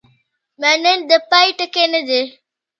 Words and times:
منل 0.61 0.99
د 1.09 1.11
پای 1.29 1.47
ټکی 1.57 1.85
نه 1.93 2.01
دی. 2.07 2.21